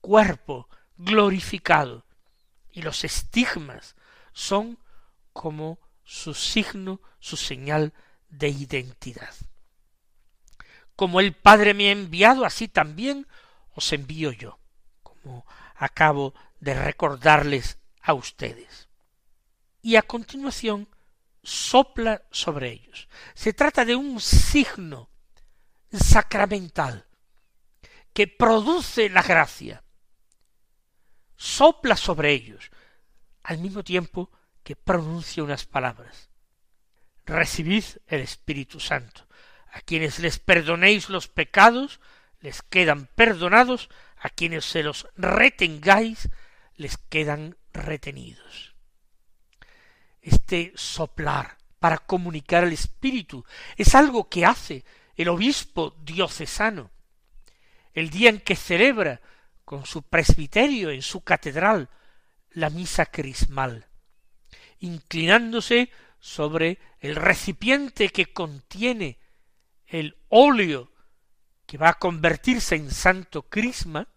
cuerpo 0.00 0.68
glorificado, 0.96 2.04
y 2.70 2.82
los 2.82 3.04
estigmas 3.04 3.96
son 4.32 4.78
como 5.32 5.78
su 6.04 6.34
signo, 6.34 7.00
su 7.18 7.36
señal 7.36 7.92
de 8.28 8.48
identidad. 8.48 9.34
Como 10.96 11.20
el 11.20 11.32
Padre 11.34 11.74
me 11.74 11.88
ha 11.88 11.92
enviado, 11.92 12.44
así 12.44 12.68
también 12.68 13.26
os 13.74 13.92
envío 13.92 14.32
yo, 14.32 14.58
como 15.02 15.46
acabo 15.76 16.34
de 16.60 16.74
recordarles 16.74 17.78
a 18.02 18.12
ustedes. 18.14 18.88
Y 19.82 19.96
a 19.96 20.02
continuación 20.02 20.88
sopla 21.42 22.22
sobre 22.30 22.70
ellos. 22.70 23.08
Se 23.34 23.52
trata 23.52 23.84
de 23.84 23.96
un 23.96 24.20
signo 24.20 25.08
sacramental 25.90 27.06
que 28.12 28.26
produce 28.26 29.08
la 29.08 29.22
gracia. 29.22 29.82
Sopla 31.36 31.96
sobre 31.96 32.32
ellos 32.32 32.70
al 33.42 33.58
mismo 33.58 33.82
tiempo 33.82 34.30
que 34.62 34.76
pronuncia 34.76 35.42
unas 35.42 35.64
palabras. 35.64 36.28
Recibid 37.24 37.84
el 38.06 38.20
Espíritu 38.20 38.80
Santo. 38.80 39.26
A 39.72 39.80
quienes 39.80 40.18
les 40.18 40.38
perdonéis 40.38 41.08
los 41.08 41.28
pecados, 41.28 42.00
les 42.40 42.62
quedan 42.62 43.06
perdonados, 43.14 43.88
a 44.18 44.28
quienes 44.28 44.64
se 44.64 44.82
los 44.82 45.06
retengáis, 45.16 46.28
les 46.76 46.98
quedan 46.98 47.56
retenidos. 47.72 48.74
Este 50.20 50.72
soplar 50.74 51.56
para 51.78 51.98
comunicar 51.98 52.64
el 52.64 52.72
Espíritu 52.72 53.44
es 53.76 53.94
algo 53.94 54.28
que 54.28 54.44
hace 54.44 54.84
el 55.16 55.28
obispo 55.28 55.96
diocesano 56.02 56.90
el 57.94 58.10
día 58.10 58.30
en 58.30 58.40
que 58.40 58.56
celebra 58.56 59.20
con 59.64 59.86
su 59.86 60.02
presbiterio 60.02 60.90
en 60.90 61.02
su 61.02 61.22
catedral 61.22 61.88
la 62.50 62.70
misa 62.70 63.06
crismal, 63.06 63.86
inclinándose 64.80 65.90
sobre 66.18 66.78
el 67.00 67.16
recipiente 67.16 68.10
que 68.10 68.32
contiene 68.32 69.18
el 69.86 70.16
óleo 70.28 70.90
que 71.66 71.78
va 71.78 71.90
a 71.90 71.98
convertirse 71.98 72.74
en 72.74 72.90
santo 72.90 73.42
crisma, 73.42 74.08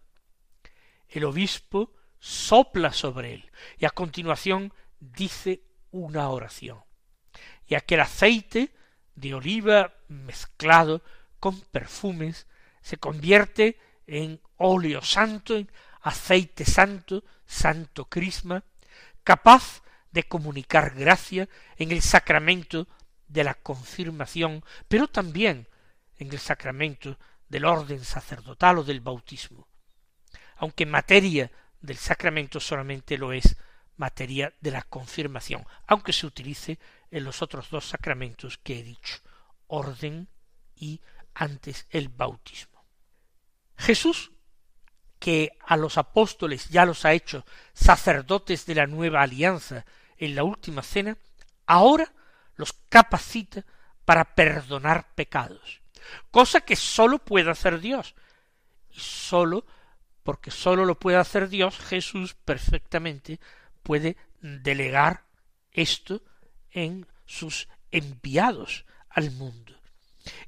el 1.08 1.24
obispo 1.24 1.92
sopla 2.18 2.92
sobre 2.92 3.34
él 3.34 3.50
y 3.78 3.84
a 3.84 3.90
continuación 3.90 4.72
dice 4.98 5.62
una 5.90 6.28
oración. 6.30 6.82
Y 7.66 7.76
aquel 7.76 8.00
aceite 8.00 8.74
de 9.14 9.34
oliva 9.34 9.94
mezclado 10.08 11.02
con 11.38 11.60
perfumes 11.60 12.46
se 12.84 12.98
convierte 12.98 13.78
en 14.06 14.42
óleo 14.58 15.00
santo, 15.00 15.56
en 15.56 15.70
aceite 16.02 16.66
santo, 16.66 17.24
santo 17.46 18.04
crisma, 18.10 18.62
capaz 19.24 19.82
de 20.12 20.24
comunicar 20.24 20.94
gracia 20.94 21.48
en 21.78 21.92
el 21.92 22.02
sacramento 22.02 22.86
de 23.26 23.42
la 23.42 23.54
confirmación, 23.54 24.62
pero 24.86 25.08
también 25.08 25.66
en 26.18 26.30
el 26.30 26.38
sacramento 26.38 27.18
del 27.48 27.64
orden 27.64 28.04
sacerdotal 28.04 28.78
o 28.78 28.84
del 28.84 29.00
bautismo. 29.00 29.66
Aunque 30.56 30.84
materia 30.84 31.50
del 31.80 31.96
sacramento 31.96 32.60
solamente 32.60 33.16
lo 33.16 33.32
es 33.32 33.56
materia 33.96 34.52
de 34.60 34.72
la 34.72 34.82
confirmación, 34.82 35.64
aunque 35.86 36.12
se 36.12 36.26
utilice 36.26 36.78
en 37.10 37.24
los 37.24 37.40
otros 37.40 37.70
dos 37.70 37.88
sacramentos 37.88 38.58
que 38.58 38.80
he 38.80 38.82
dicho, 38.82 39.22
orden 39.68 40.28
y 40.76 41.00
antes 41.32 41.86
el 41.88 42.10
bautismo. 42.10 42.73
Jesús, 43.76 44.32
que 45.18 45.52
a 45.66 45.76
los 45.76 45.96
apóstoles 45.98 46.68
ya 46.68 46.84
los 46.84 47.04
ha 47.04 47.12
hecho 47.12 47.44
sacerdotes 47.72 48.66
de 48.66 48.74
la 48.74 48.86
nueva 48.86 49.22
alianza 49.22 49.84
en 50.18 50.34
la 50.34 50.44
última 50.44 50.82
cena, 50.82 51.16
ahora 51.66 52.12
los 52.56 52.72
capacita 52.88 53.64
para 54.04 54.34
perdonar 54.34 55.14
pecados, 55.14 55.80
cosa 56.30 56.60
que 56.60 56.76
sólo 56.76 57.18
puede 57.18 57.50
hacer 57.50 57.80
Dios, 57.80 58.14
y 58.90 59.00
sólo 59.00 59.64
porque 60.24 60.50
sólo 60.50 60.84
lo 60.84 60.98
puede 60.98 61.18
hacer 61.18 61.48
Dios, 61.48 61.78
Jesús 61.78 62.34
perfectamente 62.34 63.38
puede 63.82 64.16
delegar 64.40 65.24
esto 65.70 66.22
en 66.70 67.06
sus 67.26 67.68
enviados 67.90 68.86
al 69.10 69.30
mundo. 69.30 69.78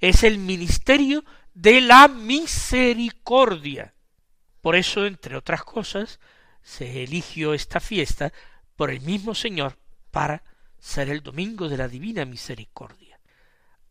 Es 0.01 0.25
el 0.25 0.39
ministerio 0.39 1.25
de 1.57 1.81
la 1.81 2.07
misericordia. 2.07 3.95
Por 4.61 4.77
eso, 4.77 5.07
entre 5.07 5.37
otras 5.37 5.65
cosas, 5.65 6.21
se 6.63 7.03
eligió 7.03 7.55
esta 7.55 7.81
fiesta 7.81 8.33
por 8.77 8.91
el 8.91 9.01
mismo 9.01 9.35
Señor 9.35 9.79
para 10.11 10.45
ser 10.79 11.09
el 11.09 11.23
domingo 11.23 11.69
de 11.69 11.79
la 11.79 11.89
divina 11.89 12.25
misericordia. 12.25 13.19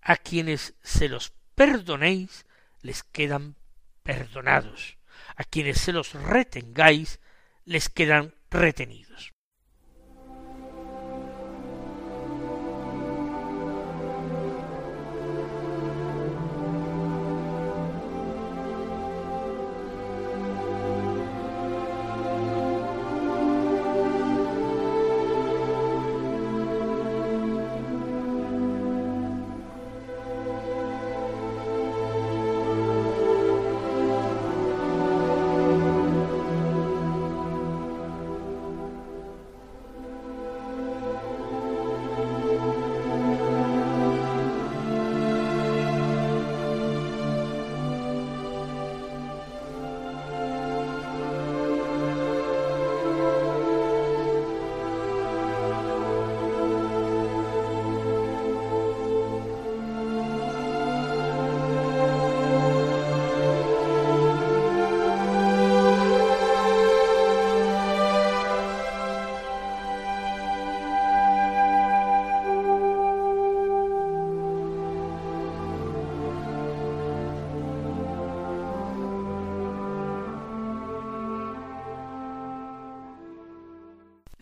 A 0.01 0.15
quienes 0.15 0.75
se 0.83 1.09
los 1.09 1.33
perdonéis, 1.55 2.45
les 2.81 3.03
quedan 3.03 3.55
perdonados 4.03 4.97
a 5.35 5.43
quienes 5.43 5.79
se 5.79 5.91
los 5.91 6.13
retengáis 6.13 7.19
les 7.65 7.89
quedan 7.89 8.33
retenidos. 8.49 9.34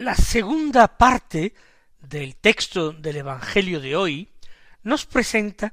La 0.04 0.16
segunda 0.16 0.98
parte 0.98 1.54
del 2.02 2.36
texto 2.36 2.92
del 2.92 3.16
Evangelio 3.16 3.80
de 3.80 3.96
hoy 3.96 4.30
nos 4.82 5.06
presenta 5.06 5.72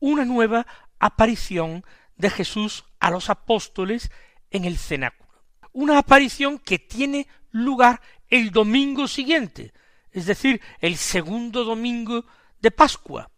una 0.00 0.26
nueva 0.26 0.66
aparición 0.98 1.82
de 2.14 2.28
Jesús 2.28 2.84
a 2.98 3.10
los 3.10 3.30
apóstoles 3.30 4.10
en 4.50 4.66
el 4.66 4.76
cenáculo. 4.76 5.32
Una 5.72 5.96
aparición 5.96 6.58
que 6.58 6.78
tiene 6.78 7.26
lugar 7.52 8.02
el 8.28 8.50
domingo 8.50 9.08
siguiente, 9.08 9.72
es 10.12 10.26
decir, 10.26 10.60
el 10.80 10.98
segundo 10.98 11.64
domingo 11.64 12.26
de 12.60 12.70
Pascua. 12.70 13.30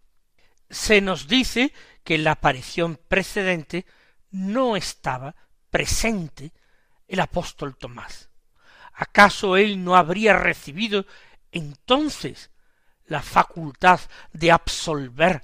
Se 0.69 1.01
nos 1.01 1.29
dice 1.29 1.73
que 2.03 2.17
en 2.17 2.25
la 2.25 2.33
aparición 2.33 2.99
precedente 3.07 3.87
no 4.33 4.75
estaba 4.75 5.37
presente 5.71 6.53
el 7.07 7.21
apóstol 7.21 7.77
Tomás. 7.77 8.32
¿Acaso 8.93 9.57
él 9.57 9.83
no 9.83 9.97
habría 9.97 10.35
recibido 10.35 11.07
entonces 11.51 12.51
la 13.07 13.23
facultad 13.23 14.01
de 14.33 14.53
absolver 14.53 15.43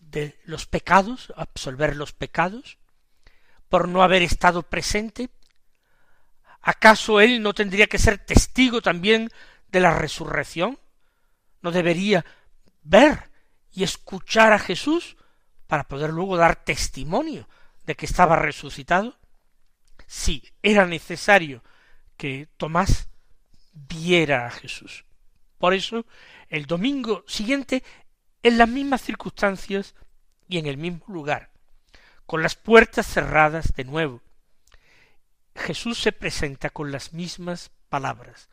de 0.00 0.38
los 0.44 0.66
pecados, 0.66 1.32
absolver 1.36 1.96
los 1.96 2.12
pecados, 2.12 2.78
por 3.68 3.88
no 3.88 4.02
haber 4.02 4.22
estado 4.22 4.62
presente? 4.62 5.30
¿Acaso 6.60 7.20
él 7.20 7.42
no 7.42 7.54
tendría 7.54 7.86
que 7.86 7.98
ser 7.98 8.18
testigo 8.18 8.82
también 8.82 9.30
de 9.68 9.80
la 9.80 9.94
resurrección? 9.96 10.78
¿No 11.62 11.70
debería 11.70 12.24
ver 12.82 13.30
y 13.72 13.84
escuchar 13.84 14.52
a 14.52 14.58
Jesús 14.58 15.16
para 15.66 15.84
poder 15.84 16.10
luego 16.10 16.36
dar 16.36 16.64
testimonio 16.64 17.48
de 17.86 17.94
que 17.94 18.06
estaba 18.06 18.36
resucitado? 18.36 19.16
Sí, 20.06 20.42
era 20.62 20.86
necesario 20.86 21.62
que 22.20 22.48
Tomás 22.58 23.08
viera 23.72 24.46
a 24.46 24.50
Jesús. 24.50 25.06
Por 25.56 25.72
eso, 25.72 26.04
el 26.50 26.66
domingo 26.66 27.24
siguiente, 27.26 27.82
en 28.42 28.58
las 28.58 28.68
mismas 28.68 29.00
circunstancias 29.00 29.94
y 30.46 30.58
en 30.58 30.66
el 30.66 30.76
mismo 30.76 31.02
lugar, 31.08 31.50
con 32.26 32.42
las 32.42 32.56
puertas 32.56 33.06
cerradas 33.06 33.72
de 33.74 33.84
nuevo, 33.84 34.20
Jesús 35.54 35.98
se 35.98 36.12
presenta 36.12 36.68
con 36.68 36.92
las 36.92 37.14
mismas 37.14 37.70
palabras, 37.88 38.50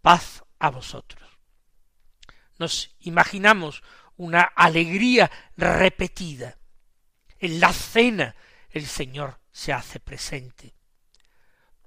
paz 0.00 0.42
a 0.58 0.70
vosotros. 0.70 1.28
Nos 2.58 2.96
imaginamos 3.00 3.82
una 4.16 4.44
alegría 4.44 5.30
repetida. 5.58 6.56
En 7.38 7.60
la 7.60 7.70
cena 7.70 8.34
el 8.70 8.86
Señor 8.86 9.40
se 9.52 9.74
hace 9.74 10.00
presente 10.00 10.72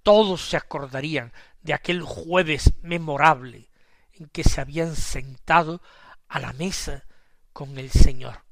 todos 0.08 0.48
se 0.48 0.56
acordarían 0.56 1.34
de 1.64 1.74
aquel 1.74 2.02
jueves 2.02 2.72
memorable 2.82 3.70
en 4.14 4.30
que 4.30 4.46
se 4.46 4.62
habían 4.62 4.96
sentado 4.96 5.82
a 6.30 6.40
la 6.40 6.54
mesa 6.54 7.04
con 7.52 7.78
el 7.78 7.92
Señor 7.92 8.46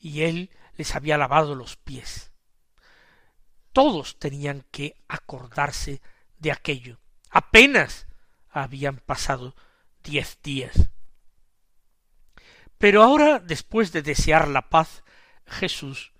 y 0.00 0.22
él 0.22 0.50
les 0.74 0.96
había 0.96 1.16
lavado 1.16 1.54
los 1.54 1.76
pies. 1.76 2.32
Todos 3.72 4.18
tenían 4.18 4.66
que 4.72 4.96
acordarse 5.06 6.02
de 6.38 6.50
aquello. 6.50 6.98
Apenas 7.30 8.08
habían 8.50 8.96
pasado 8.96 9.54
diez 10.02 10.40
días. 10.42 10.90
Pero 12.78 13.04
ahora, 13.04 13.38
después 13.38 13.92
de 13.92 14.02
desear 14.02 14.48
la 14.48 14.70
paz, 14.70 15.04
Jesús 15.46 16.12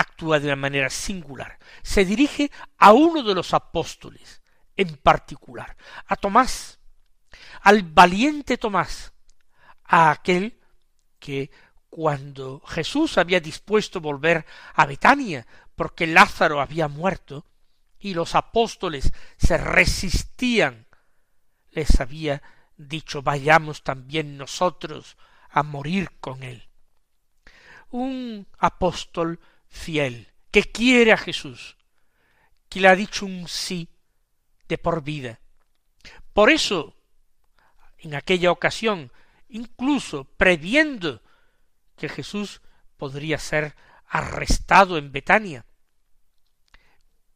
actúa 0.00 0.40
de 0.40 0.46
una 0.46 0.56
manera 0.56 0.90
singular. 0.90 1.58
Se 1.82 2.04
dirige 2.04 2.50
a 2.78 2.92
uno 2.92 3.22
de 3.22 3.34
los 3.34 3.54
apóstoles 3.54 4.42
en 4.76 4.96
particular, 4.96 5.76
a 6.06 6.16
Tomás, 6.16 6.78
al 7.62 7.82
valiente 7.82 8.56
Tomás, 8.56 9.12
a 9.84 10.10
aquel 10.10 10.58
que 11.18 11.50
cuando 11.90 12.60
Jesús 12.60 13.18
había 13.18 13.40
dispuesto 13.40 14.00
volver 14.00 14.46
a 14.74 14.86
Betania 14.86 15.46
porque 15.74 16.06
Lázaro 16.06 16.60
había 16.60 16.88
muerto 16.88 17.44
y 17.98 18.14
los 18.14 18.34
apóstoles 18.34 19.12
se 19.36 19.58
resistían, 19.58 20.86
les 21.70 22.00
había 22.00 22.42
dicho 22.76 23.22
vayamos 23.22 23.82
también 23.82 24.38
nosotros 24.38 25.16
a 25.50 25.62
morir 25.62 26.10
con 26.20 26.42
él. 26.42 26.68
Un 27.90 28.46
apóstol 28.58 29.40
fiel, 29.70 30.28
que 30.50 30.64
quiere 30.64 31.12
a 31.12 31.16
Jesús, 31.16 31.76
que 32.68 32.80
le 32.80 32.88
ha 32.88 32.96
dicho 32.96 33.24
un 33.24 33.48
sí 33.48 33.88
de 34.68 34.78
por 34.78 35.02
vida. 35.02 35.40
Por 36.32 36.50
eso, 36.50 36.94
en 37.98 38.14
aquella 38.14 38.50
ocasión, 38.50 39.12
incluso 39.48 40.24
previendo 40.24 41.22
que 41.96 42.08
Jesús 42.08 42.60
podría 42.96 43.38
ser 43.38 43.74
arrestado 44.06 44.98
en 44.98 45.12
Betania, 45.12 45.64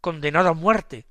condenado 0.01 0.49
a 0.51 0.55
muerte, 0.55 1.07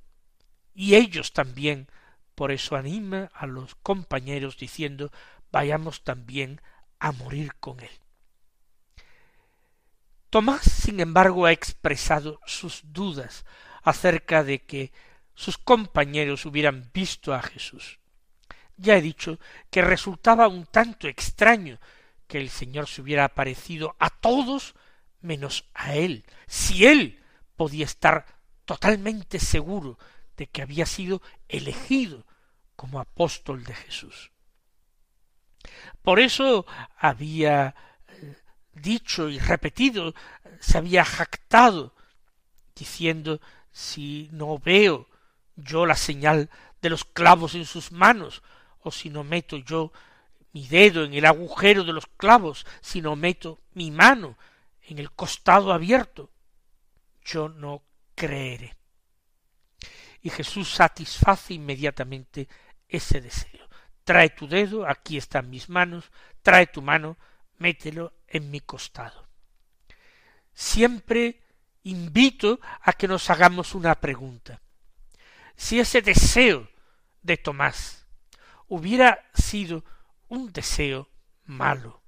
y 0.73 0.95
ellos 0.95 1.33
también, 1.33 1.87
por 2.35 2.51
eso 2.51 2.75
anima 2.75 3.31
a 3.33 3.45
los 3.45 3.75
compañeros 3.75 4.57
diciendo, 4.57 5.11
vayamos 5.51 6.03
también 6.03 6.61
a 6.99 7.11
morir 7.11 7.53
con 7.59 7.79
él. 7.79 8.02
Tomás, 10.33 10.63
sin 10.63 10.99
embargo, 10.99 11.45
ha 11.45 11.51
expresado 11.51 12.39
sus 12.47 12.81
dudas 12.85 13.45
acerca 13.83 14.43
de 14.43 14.65
que 14.65 14.91
sus 15.35 15.59
compañeros 15.59 16.47
hubieran 16.47 16.89
visto 16.91 17.35
a 17.35 17.43
Jesús. 17.43 17.99
Ya 18.75 18.97
he 18.97 19.01
dicho 19.03 19.39
que 19.69 19.83
resultaba 19.83 20.47
un 20.47 20.65
tanto 20.65 21.07
extraño 21.07 21.77
que 22.25 22.39
el 22.39 22.49
Señor 22.49 22.87
se 22.87 23.03
hubiera 23.03 23.25
aparecido 23.25 23.95
a 23.99 24.09
todos 24.09 24.73
menos 25.21 25.69
a 25.75 25.93
él, 25.93 26.25
si 26.47 26.87
él 26.87 27.21
podía 27.55 27.85
estar 27.85 28.25
totalmente 28.65 29.37
seguro 29.37 29.99
de 30.35 30.47
que 30.47 30.63
había 30.63 30.87
sido 30.87 31.21
elegido 31.47 32.25
como 32.75 32.99
apóstol 32.99 33.63
de 33.65 33.75
Jesús. 33.75 34.31
Por 36.01 36.19
eso 36.19 36.65
había 36.97 37.75
dicho 38.73 39.29
y 39.29 39.39
repetido, 39.39 40.13
se 40.59 40.77
había 40.77 41.05
jactado, 41.05 41.93
diciendo 42.75 43.39
si 43.71 44.29
no 44.31 44.57
veo 44.59 45.07
yo 45.55 45.85
la 45.85 45.95
señal 45.95 46.49
de 46.81 46.89
los 46.89 47.05
clavos 47.05 47.55
en 47.55 47.65
sus 47.65 47.91
manos, 47.91 48.41
o 48.79 48.91
si 48.91 49.09
no 49.09 49.23
meto 49.23 49.57
yo 49.57 49.91
mi 50.51 50.67
dedo 50.67 51.03
en 51.03 51.13
el 51.13 51.25
agujero 51.25 51.83
de 51.83 51.93
los 51.93 52.05
clavos, 52.05 52.65
si 52.81 53.01
no 53.01 53.15
meto 53.15 53.59
mi 53.73 53.91
mano 53.91 54.37
en 54.81 54.99
el 54.99 55.11
costado 55.11 55.73
abierto, 55.73 56.29
yo 57.23 57.49
no 57.49 57.83
creeré. 58.15 58.75
Y 60.21 60.29
Jesús 60.29 60.69
satisface 60.69 61.53
inmediatamente 61.53 62.47
ese 62.87 63.21
deseo. 63.21 63.67
Trae 64.03 64.29
tu 64.29 64.47
dedo, 64.47 64.87
aquí 64.87 65.17
están 65.17 65.49
mis 65.49 65.69
manos, 65.69 66.11
trae 66.41 66.67
tu 66.67 66.81
mano, 66.81 67.17
mételo 67.63 68.13
en 68.27 68.51
mi 68.51 68.59
costado. 68.59 69.25
Siempre 70.53 71.41
invito 71.83 72.59
a 72.81 72.91
que 72.91 73.07
nos 73.07 73.29
hagamos 73.29 73.73
una 73.73 73.95
pregunta. 73.95 74.61
Si 75.55 75.79
ese 75.79 76.01
deseo 76.01 76.69
de 77.21 77.37
Tomás 77.37 78.05
hubiera 78.67 79.29
sido 79.33 79.85
un 80.27 80.51
deseo 80.51 81.09
malo, 81.45 82.03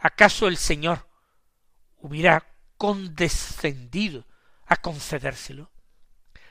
¿acaso 0.00 0.46
el 0.48 0.58
Señor 0.58 1.08
hubiera 1.96 2.46
condescendido 2.76 4.26
a 4.66 4.76
concedérselo? 4.76 5.70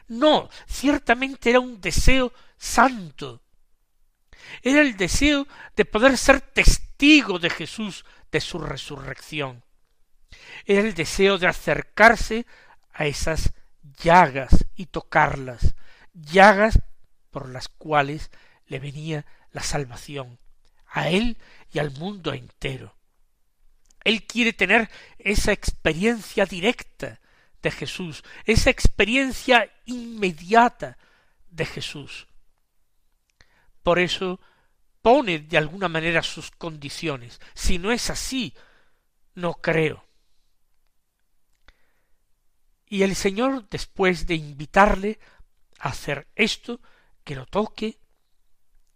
No, 0.08 0.50
ciertamente 0.66 1.52
era 1.52 1.60
un 1.60 1.80
deseo 1.80 2.34
santo. 2.58 3.44
Era 4.64 4.82
el 4.82 4.98
deseo 4.98 5.48
de 5.76 5.86
poder 5.86 6.18
ser 6.18 6.42
testigo 6.42 6.87
de 6.98 7.50
Jesús, 7.50 8.06
de 8.32 8.42
su 8.42 8.60
resurrección. 8.60 9.64
Era 10.66 10.82
el 10.82 10.94
deseo 10.94 11.38
de 11.38 11.48
acercarse 11.48 12.46
a 12.92 13.06
esas 13.06 13.54
llagas 14.02 14.66
y 14.76 14.88
tocarlas, 14.88 15.76
llagas 16.14 16.80
por 17.32 17.50
las 17.50 17.70
cuales 17.70 18.32
le 18.66 18.80
venía 18.80 19.26
la 19.52 19.62
salvación, 19.62 20.40
a 20.88 21.10
él 21.10 21.38
y 21.72 21.80
al 21.80 21.92
mundo 21.92 22.34
entero. 22.34 22.96
Él 24.04 24.26
quiere 24.26 24.54
tener 24.54 24.90
esa 25.20 25.52
experiencia 25.52 26.46
directa 26.46 27.20
de 27.62 27.72
Jesús, 27.72 28.24
esa 28.46 28.70
experiencia 28.70 29.72
inmediata 29.86 30.98
de 31.50 31.66
Jesús. 31.66 32.28
Por 33.84 34.00
eso 34.00 34.40
pone 35.08 35.40
de 35.40 35.58
alguna 35.58 35.88
manera 35.88 36.22
sus 36.22 36.52
condiciones. 36.52 37.40
Si 37.54 37.78
no 37.78 37.94
es 37.94 38.10
así, 38.10 38.54
no 39.36 39.54
creo. 39.54 40.04
Y 42.86 43.04
el 43.04 43.16
Señor, 43.16 43.70
después 43.70 44.28
de 44.28 44.36
invitarle 44.36 45.18
a 45.80 45.92
hacer 45.92 46.28
esto, 46.36 46.82
que 47.24 47.36
lo 47.36 47.46
toque, 47.46 48.00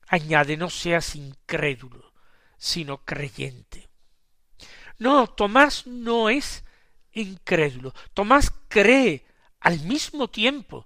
añade 0.06 0.58
no 0.58 0.69
seas 0.69 1.15
incrédulo, 1.15 2.12
sino 2.58 3.06
creyente. 3.06 3.88
No, 4.97 5.28
Tomás 5.28 5.88
no 5.88 6.30
es 6.30 6.65
incrédulo. 7.13 7.93
Tomás 8.13 8.52
cree 8.67 9.26
al 9.62 9.80
mismo 9.80 10.30
tiempo 10.30 10.86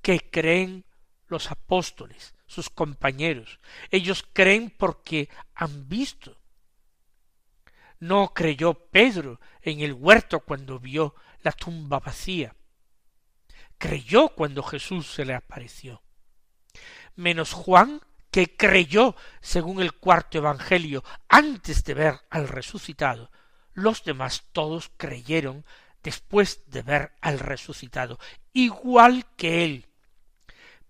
que 0.00 0.30
creen 0.30 0.86
los 1.32 1.50
apóstoles, 1.50 2.34
sus 2.46 2.70
compañeros. 2.70 3.58
Ellos 3.90 4.24
creen 4.32 4.70
porque 4.70 5.28
han 5.54 5.88
visto. 5.88 6.38
No 7.98 8.32
creyó 8.34 8.74
Pedro 8.74 9.40
en 9.62 9.80
el 9.80 9.94
huerto 9.94 10.40
cuando 10.40 10.78
vio 10.78 11.14
la 11.42 11.52
tumba 11.52 11.98
vacía. 11.98 12.54
Creyó 13.78 14.28
cuando 14.28 14.62
Jesús 14.62 15.12
se 15.12 15.24
le 15.24 15.34
apareció. 15.34 16.02
Menos 17.16 17.52
Juan, 17.52 18.00
que 18.30 18.56
creyó, 18.56 19.16
según 19.40 19.80
el 19.80 19.94
cuarto 19.94 20.38
Evangelio, 20.38 21.02
antes 21.28 21.84
de 21.84 21.94
ver 21.94 22.20
al 22.30 22.48
resucitado, 22.48 23.30
los 23.72 24.04
demás 24.04 24.44
todos 24.52 24.90
creyeron 24.96 25.64
después 26.02 26.70
de 26.70 26.82
ver 26.82 27.12
al 27.20 27.38
resucitado, 27.38 28.18
igual 28.52 29.26
que 29.36 29.64
él. 29.64 29.91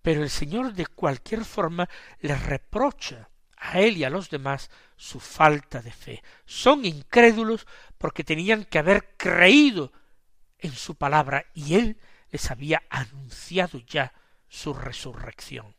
Pero 0.03 0.23
el 0.23 0.31
Señor 0.31 0.75
de 0.75 0.87
cualquier 0.87 1.45
forma 1.45 1.89
les 2.21 2.45
reprocha 2.45 3.31
a 3.57 3.81
él 3.81 3.97
y 3.97 4.05
a 4.05 4.11
los 4.11 4.29
demás 4.29 4.71
su 4.97 5.21
falta 5.21 5.81
de 5.81 5.93
fe. 5.93 6.23
Son 6.45 6.85
incrédulos 6.85 7.67
porque 7.99 8.25
tenían 8.25 8.65
que 8.65 8.79
haber 8.79 9.17
creído 9.17 9.93
en 10.59 10.73
su 10.73 10.97
palabra 10.97 11.47
y 11.55 11.77
él 11.77 12.01
les 12.31 12.51
había 12.51 12.83
anunciado 12.91 13.79
ya 13.79 14.13
su 14.49 14.75
resurrección. 14.75 15.77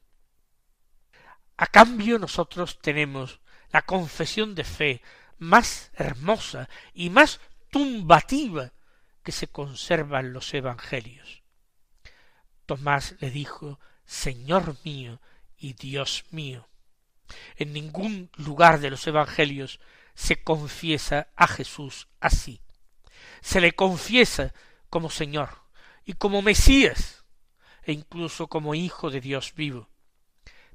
A 1.57 1.67
cambio 1.67 2.17
nosotros 2.17 2.79
tenemos 2.79 3.41
la 3.71 3.81
confesión 3.81 4.55
de 4.55 4.63
fe 4.63 5.01
más 5.37 5.91
hermosa 5.93 6.69
y 6.93 7.09
más 7.09 7.41
tumbativa 7.69 8.71
que 9.23 9.31
se 9.31 9.47
conserva 9.47 10.19
en 10.19 10.33
los 10.33 10.53
evangelios. 10.53 11.43
Tomás 12.65 13.15
le 13.19 13.29
dijo 13.29 13.79
Señor 14.05 14.77
mío 14.83 15.19
y 15.57 15.73
Dios 15.73 16.25
mío. 16.31 16.67
En 17.55 17.73
ningún 17.73 18.29
lugar 18.35 18.79
de 18.79 18.89
los 18.89 19.05
evangelios 19.07 19.79
se 20.13 20.43
confiesa 20.43 21.29
a 21.35 21.47
Jesús 21.47 22.07
así. 22.19 22.61
Se 23.41 23.61
le 23.61 23.73
confiesa 23.73 24.53
como 24.89 25.09
Señor 25.09 25.49
y 26.05 26.13
como 26.13 26.41
Mesías 26.41 27.25
e 27.83 27.93
incluso 27.93 28.47
como 28.47 28.75
Hijo 28.75 29.09
de 29.09 29.21
Dios 29.21 29.53
vivo. 29.55 29.89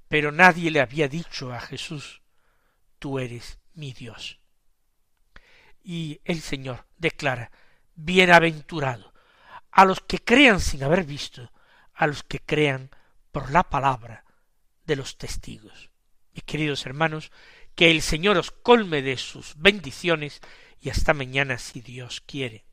Pero 0.08 0.32
nadie 0.32 0.70
le 0.70 0.80
había 0.80 1.08
dicho 1.08 1.52
a 1.52 1.60
Jesús 1.60 2.22
Tú 2.98 3.18
eres 3.20 3.58
mi 3.74 3.92
Dios 3.92 4.40
y 5.88 6.20
el 6.24 6.42
Señor 6.42 6.84
declara 6.98 7.50
bienaventurado 7.94 9.14
a 9.70 9.86
los 9.86 10.00
que 10.00 10.18
crean 10.18 10.60
sin 10.60 10.82
haber 10.82 11.04
visto, 11.04 11.50
a 11.94 12.06
los 12.06 12.22
que 12.22 12.40
crean 12.40 12.90
por 13.38 13.52
la 13.52 13.62
palabra 13.62 14.24
de 14.84 14.96
los 14.96 15.16
testigos. 15.16 15.90
Mis 16.34 16.42
queridos 16.42 16.84
hermanos, 16.86 17.30
que 17.76 17.88
el 17.88 18.02
Señor 18.02 18.36
os 18.36 18.50
colme 18.50 19.00
de 19.00 19.16
sus 19.16 19.54
bendiciones 19.56 20.40
y 20.80 20.90
hasta 20.90 21.14
mañana 21.14 21.56
si 21.58 21.80
Dios 21.80 22.20
quiere. 22.20 22.64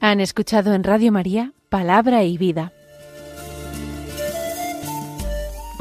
Han 0.00 0.20
escuchado 0.20 0.72
en 0.72 0.84
Radio 0.84 1.12
María 1.12 1.52
Palabra 1.68 2.24
y 2.24 2.38
Vida, 2.38 2.72